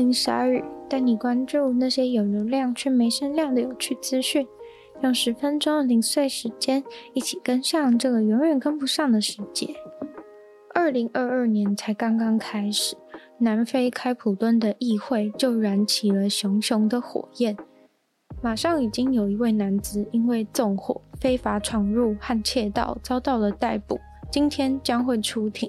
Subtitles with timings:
[0.00, 4.48] 欢迎光临鲨语，带你关注那些有流量却没声量的有趣资讯。
[5.02, 6.82] 用十分钟的零碎时间，
[7.12, 9.74] 一起跟上这个永远跟不上的世界。
[10.72, 12.96] 二零二二年才刚刚开始。
[13.40, 17.54] 南非开普敦的议会就燃起了熊熊的火焰，
[18.40, 24.00] 马上已经有一位男子因为纵火、非法闯入和窃盗遭到了逮捕，
[24.32, 25.68] 今天将会出庭。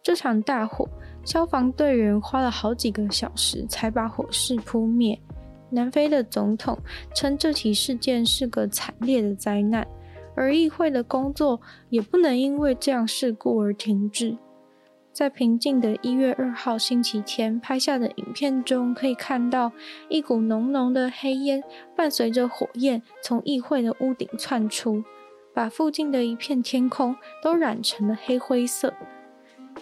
[0.00, 0.88] 这场大火，
[1.26, 5.20] 消防队员花了好几个小时才把火势扑灭。
[5.68, 6.78] 南非的总统
[7.12, 9.86] 称这起事件是个惨烈的灾难，
[10.36, 11.60] 而议会的工作
[11.90, 14.38] 也不能因为这样事故而停滞。
[15.12, 19.72] 在平静的一月二号星期天拍下的影片中，可以看到
[20.08, 21.64] 一股浓浓的黑烟
[21.96, 25.02] 伴随着火焰从议会的屋顶窜出，
[25.52, 28.94] 把附近的一片天空都染成了黑灰色。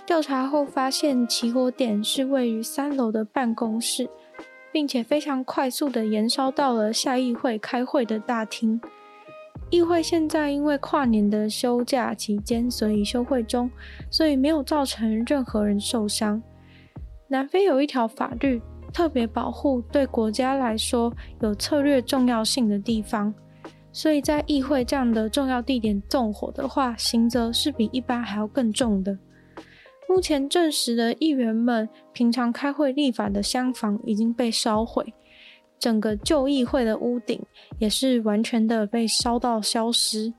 [0.06, 4.08] 调查后发现，起火点是位于三楼的办公室，
[4.70, 8.78] 并且非常快速地延烧到了下议会开会的大厅。
[9.70, 13.70] 议会现在因为跨年的休假期间，所以休会中，
[14.10, 16.40] 所以没有造成任何人受伤。
[17.28, 18.60] 南非有一条法律，
[18.92, 23.34] 特别保护对国家来说有策略重要性的地方，
[23.90, 29.18] 所以在议会这样的重要地点纵火的话，刑责是比一般还要更重的。
[30.14, 35.12] 目前证实的议员们平常开会立法的厢房已经被烧毁。
[35.76, 37.42] 整个旧议会的屋顶
[37.80, 40.32] 也是完全的被烧到消失。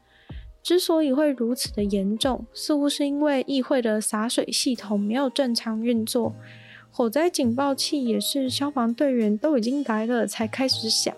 [0.64, 6.34] 之所以会如此的严重，似乎是因为议会的洒水系统没有正常运作，
[6.90, 11.14] 火灾警报器也是消防队员都已经来了才开始响。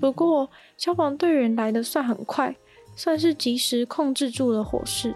[0.00, 2.54] 不过消防队员来的算很快，
[2.94, 5.12] 算是及时控制住了火势。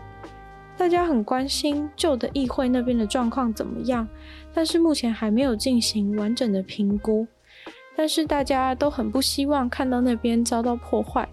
[0.78, 4.06] 大家很关心旧的议会那边的状况怎么样，
[4.54, 7.26] 但是目前还没有进行完整的评估。
[7.96, 11.28] 但是大家都很不希望看到那边遭到破坏，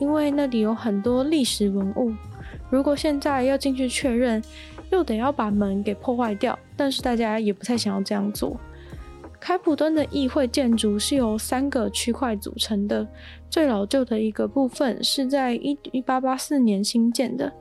[0.00, 2.12] 因为那里有很多历史文物。
[2.68, 4.42] 如果现在要进去确认，
[4.90, 6.58] 又得要把门给破坏掉。
[6.76, 8.58] 但是大家也不太想要这样做。
[9.40, 13.06] 开普敦的议会建筑是由三个区块组成的，
[13.48, 17.52] 最老旧的一个部分是在一一八八四年新建的，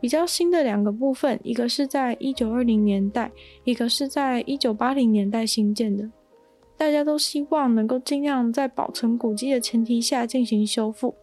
[0.00, 3.32] 比较新的两个部分，一个是在一九二零年代，
[3.64, 6.10] 一个是在一九八零年代新建的。
[6.76, 11.14] 大家都希望能够尽量在保存古迹的前提下进行修复。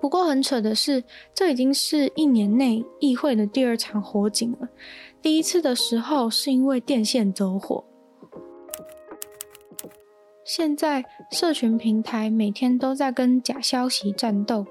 [0.00, 1.02] 不过很扯的是，
[1.34, 4.68] 这已经是一年内议会的第二场火警了。
[5.22, 7.82] 第一次的时候是因为电线走火。
[10.44, 14.66] 现在社群平台每天都在跟假消息战斗，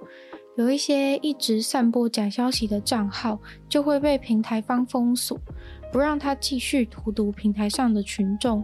[0.56, 5.35] 有一些一直散播假消息的账号就会被平台方封锁，
[5.91, 8.63] 不让他继续荼毒平台上的群众。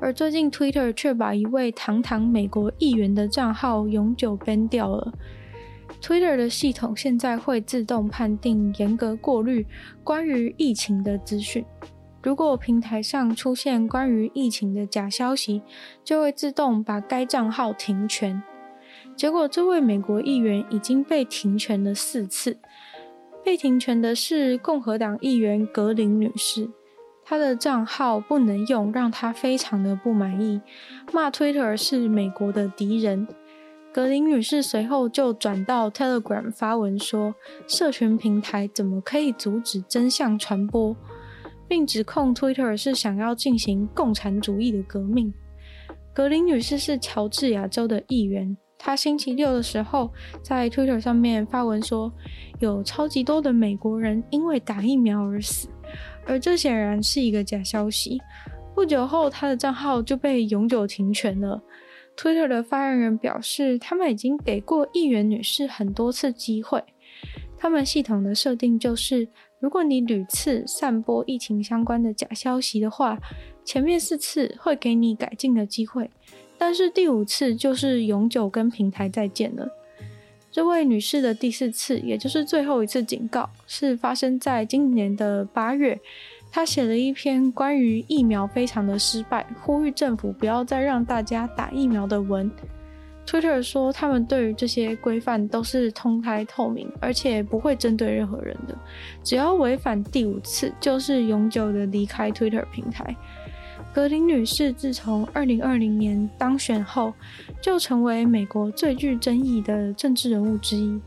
[0.00, 5.12] 而最近，Twitter 却把一位堂堂美国议员的账号永久 ban 掉了。
[6.00, 9.66] Twitter 的系统现在会自动判定、严格过滤
[10.02, 11.62] 关于疫情的资讯。
[12.22, 15.62] 如果平台上出现关于疫情的假消息，
[16.02, 18.42] 就会自动把该账号停权。
[19.14, 22.58] 结果，这位美国议员已经被停权了四次。
[23.44, 26.68] 被停权的是共和党议员格林女士。
[27.24, 30.60] 她的账号不能用，让她非常的不满意，
[31.12, 33.28] 骂 Twitter 是美国的敌人。
[33.92, 37.34] 格林女士随后就转到 Telegram 发文说，
[37.66, 40.96] 社群平台怎么可以阻止真相传播，
[41.68, 45.32] 并指控 Twitter 是想要进行共产主义的革命。
[46.14, 50.10] 格林女士是乔治亚州的议员，她星期六的时候
[50.42, 52.12] 在 Twitter 上面发文说，
[52.58, 55.68] 有超级多的美国人因为打疫苗而死。
[56.26, 58.20] 而这显然是一个假消息。
[58.74, 61.62] 不久后，她的账号就被永久停权了。
[62.16, 66.82] Twitter 的发言人表示，他们已经给过议员女士很多次机会。
[67.56, 69.26] 他们系统的设定就是，
[69.60, 73.18] 如果你屡次散播疫情相关的假消息的话，
[73.64, 76.08] 前面四次会给你改进的机会，
[76.56, 79.68] 但是第五次就是永久跟平台再见了。
[80.50, 85.98] 这位女士的第四次，也就是最后一次警告，是发生在今年的八月。
[86.50, 92.50] 她写了一篇关于疫苗非常的失败，呼吁政府不要再让大家打疫苗的文。
[93.28, 98.74] Twitter 说，他们对于这些规范都是公开透明，而且不会针对任何人的。
[99.22, 103.14] 只要违反第五次，就是永久的离开 Twitter 平台。
[103.92, 107.12] 格林女士自从2020年当选后，
[107.60, 110.98] 就成为美国最具争议的政治人物之一。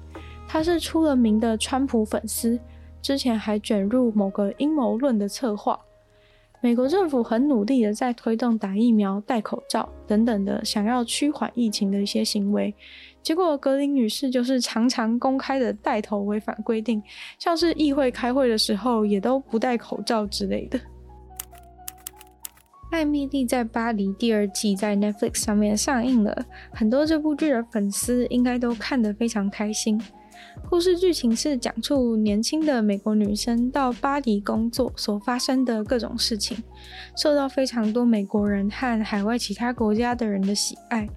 [0.47, 2.59] 她是出了名的川普粉丝，
[3.01, 5.79] 之前还卷入某个阴谋论的策划。
[6.63, 12.73] 美国政府很努力的在推动打疫苗、戴口罩等等的，想要趋缓疫情的一些行为。
[13.23, 17.01] 结果格林女士就是常常公开的带头违反规定，
[17.39, 20.77] 像是议会开会的时候也都不戴口罩之类的。
[22.91, 29.99] 《艾米丽在巴黎》第二季在 Netflix 上面上映了，很多这部剧的粉丝应该都看得非常开心。
[30.69, 36.57] 故事剧情是讲述年轻的美国女生到巴黎工作所发生的各种事情，
[37.17, 41.07] 受到非常多美国人和海外其他国家的人的喜爱。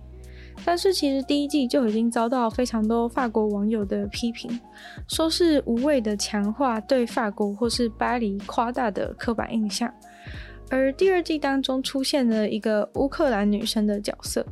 [0.65, 4.61] 但是其实第一季就已经遭到非常多法国网友的批评，
[5.09, 9.93] 说是无谓的强化对法国或是巴黎夸大的刻板印象。
[10.71, 14.45] 而第二季当中出现了一个乌克兰女生的角色。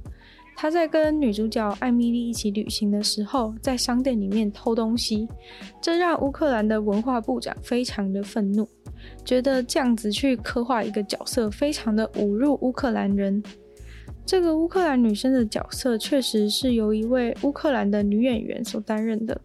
[0.62, 5.26] 他在跟女主角艾米丽一起旅行的时候，在商店里面偷东西，
[5.80, 8.64] 这让乌克兰的文化部长非常的愤怒，
[9.24, 13.42] 觉得这样子去刻画一个角色，非常的侮辱乌克兰人。
[14.24, 19.40] 这个乌克兰女生的角色确实是由一位乌克兰的女演员所担任的，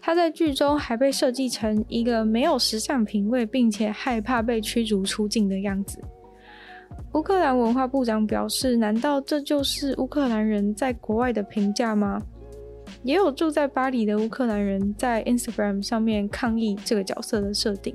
[0.00, 6.00] 她在剧中还被设计成一个没有时尚品味，并且害怕被驱逐出境的样子。
[7.14, 12.20] 乌克兰文化部长表示：“难道这就是乌克兰人在国外的评价吗？”
[13.02, 17.94] 也有住在巴黎的乌克兰人在 Instagram 上面抗议这个角色的设定，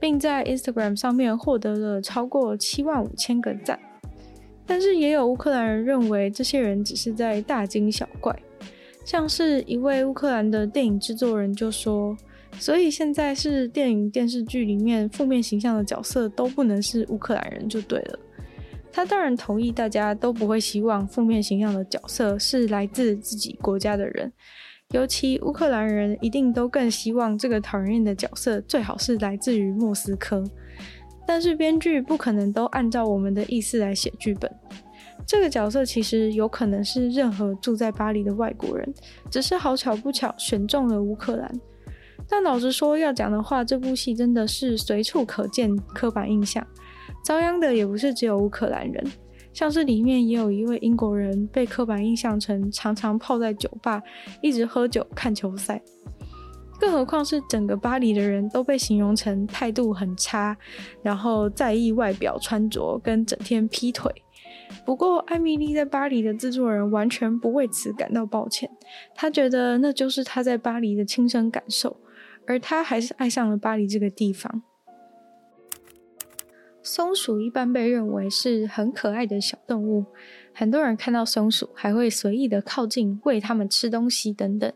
[0.00, 3.78] 并在 Instagram 上面获得了超过七万五千个赞。
[4.66, 8.34] 但是也有乌克兰人认为这些人只是在大惊小怪，
[9.04, 12.16] 像是一位乌克兰的电影制作人就说。
[12.58, 18.18] 所以现在是电影电视剧里面负面形象的角色都不能是乌克兰人就对了。
[18.98, 24.32] 他当然同意，大家都不会希望负面形象的角色是来自自己国家的人，
[24.90, 30.42] 尤其乌克兰人一定都更希望这个讨人厌的角色最好是来自于莫斯科。
[31.24, 34.52] 但是编剧不可能都按照我们的意思来写剧本，
[35.24, 38.94] 这个角色其实有可能是任何住在巴黎的外国人，
[39.30, 41.48] 只是好巧不巧选中了乌克兰。
[42.28, 46.66] 但老实说，要讲的话，这部戏真的是随处可见刻板印象，
[47.28, 49.06] 遭殃的也不是只有乌克兰人，
[49.52, 54.02] 像是里面也有一位英国人被刻板印象成常常泡在酒吧，
[54.40, 55.78] 一直喝酒看球赛，
[56.80, 60.56] 更何况是整个巴黎的人都被形容成态度很差，
[61.02, 64.10] 然后在意外表穿着跟整天劈腿。
[64.86, 68.70] 不过，艾米丽在巴黎的制作人完全不为此感到抱歉，
[69.14, 71.94] 他觉得那就是他在巴黎的亲身感受。
[72.46, 74.62] 而他还是爱上了巴黎这个地方。
[76.88, 80.06] 松鼠一般被认为是很可爱的小动物，
[80.54, 84.72] 很多人看到松鼠还会随意的靠近，喂它们吃东西等等。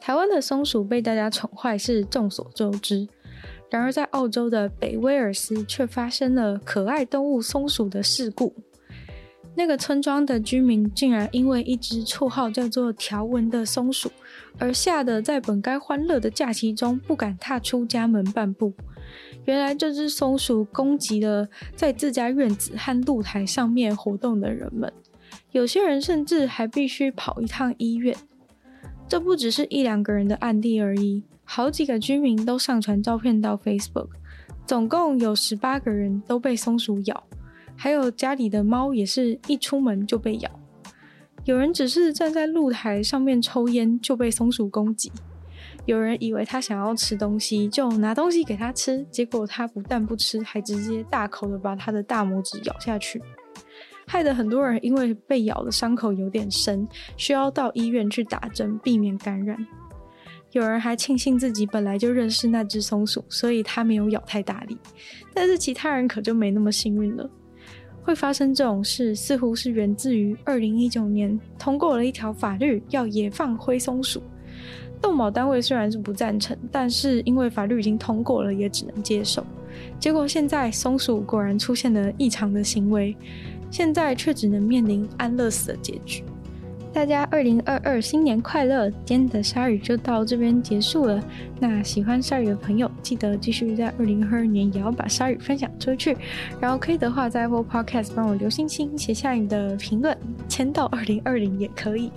[0.00, 3.06] 台湾的松鼠被大家宠坏是众所周知，
[3.70, 8.56] 然而在澳洲的北威尔斯却发生了可爱动物松鼠的事故。
[9.54, 14.10] 那个村庄的居民竟然因为一只绰号叫做“条纹”的松鼠，
[14.58, 18.74] 而吓得在本该欢乐的假期中不敢踏出家门半步。
[19.44, 24.92] 原来这只松鼠攻击了在自家院子和露台上面活动的人们，
[25.52, 28.14] 有些人甚至还必须跑一趟医院。
[29.08, 34.08] 这不只是一两个人的案例而已，好几个居民都上传照片到 Facebook，
[34.66, 37.24] 总共有十八个人都被松鼠咬。
[37.74, 40.50] 还有家里的猫也是一出门就被咬，
[41.48, 45.10] 有人只是站在露台上面抽烟就被松鼠攻击，
[45.86, 53.18] 有人以为他想要吃东西就拿东西给他吃，结果他不但不吃，还直接大口的把他的大拇指咬下去，
[54.06, 56.86] 害得很多人因为被咬的伤口有点深，
[57.16, 59.56] 需要到医院去打针避免感染。
[60.52, 64.76] 有人还庆幸自己本来就认识那只松鼠，所以他没有咬太大力，
[65.32, 67.30] 但是其他人可就没那么幸运了。
[68.08, 74.22] 会发生这种事，似乎是源自于二零一九年通过了一条法律，要野放灰松鼠。
[74.98, 79.44] 动保单位虽然是不赞成，但是因为法律已经通过了，也只能接受。
[80.00, 83.14] 结果现在松鼠果然出现了异常的行为，
[83.70, 86.24] 现在却只能面临安乐死的结局。
[86.90, 88.90] 大家二零二二新年快乐！
[89.04, 91.22] 今天的鲨鱼就到这边结束了。
[91.60, 96.16] 那喜欢鲨鱼的朋友，记得继续在二零二二年也要把鲨鱼分享出去。
[96.60, 100.16] 然后可以的话，在 Apple Podcast 帮我留星星，写下你的评论，
[100.48, 102.12] 签到二零二零也可以。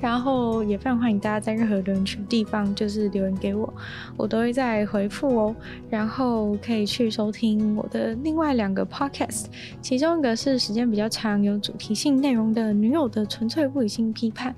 [0.00, 3.72] 然后也非常欢迎大家在任何留言区地方，就是留言给我，
[4.16, 5.54] 我都会再回复哦。
[5.88, 9.44] 然后可以去收听我的另外两个 Podcast，
[9.80, 14.52] 其中一个是时间比较长、有主题性内容的《女友的纯粹不理性批判》，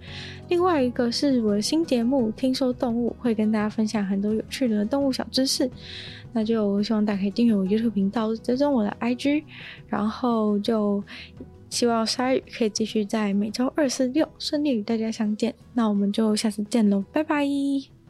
[0.49, 5.69] 另外一个是我的新节目《听说动物》，会跟大家分享很多有趣的动物小知识。
[6.33, 9.45] 那就希望大家可以订阅我 YouTube 频道，追踪我的 IG，
[9.89, 11.05] 然后就
[11.69, 15.55] 希望鲨鱼可以继续在每周二、四、六顺利与大家相见。
[15.75, 18.02] 那我们就下次见喽，拜拜。